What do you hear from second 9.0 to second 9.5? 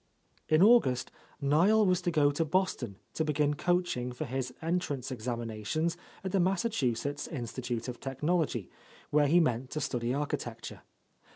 where he